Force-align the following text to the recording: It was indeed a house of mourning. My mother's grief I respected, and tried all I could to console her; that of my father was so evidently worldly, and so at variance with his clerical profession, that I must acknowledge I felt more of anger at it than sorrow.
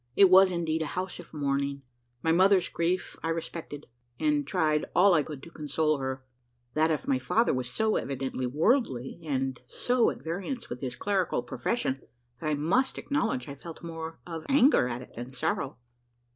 It 0.15 0.31
was 0.31 0.49
indeed 0.49 0.81
a 0.81 0.87
house 0.97 1.19
of 1.19 1.31
mourning. 1.31 1.83
My 2.23 2.31
mother's 2.31 2.67
grief 2.69 3.15
I 3.21 3.27
respected, 3.29 3.85
and 4.19 4.47
tried 4.47 4.85
all 4.95 5.13
I 5.13 5.21
could 5.21 5.43
to 5.43 5.51
console 5.51 5.99
her; 5.99 6.23
that 6.73 6.89
of 6.89 7.07
my 7.07 7.19
father 7.19 7.53
was 7.53 7.69
so 7.69 7.97
evidently 7.97 8.47
worldly, 8.47 9.21
and 9.23 9.59
so 9.67 10.09
at 10.09 10.23
variance 10.23 10.71
with 10.71 10.81
his 10.81 10.95
clerical 10.95 11.43
profession, 11.43 12.01
that 12.39 12.49
I 12.49 12.55
must 12.55 12.97
acknowledge 12.97 13.47
I 13.47 13.53
felt 13.53 13.83
more 13.83 14.17
of 14.25 14.43
anger 14.49 14.87
at 14.87 15.03
it 15.03 15.13
than 15.15 15.29
sorrow. 15.29 15.77